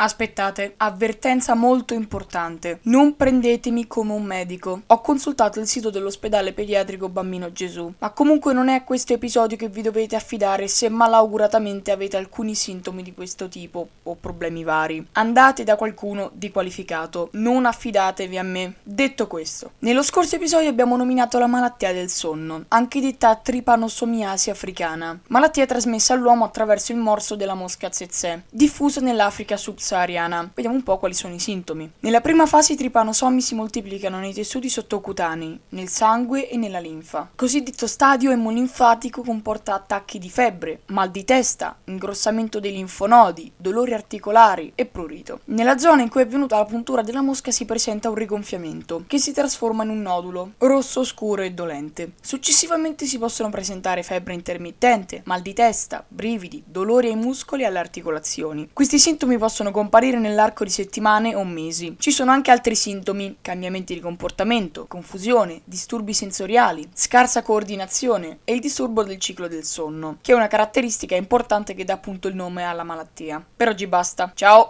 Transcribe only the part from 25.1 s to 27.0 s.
malattia trasmessa all'uomo attraverso il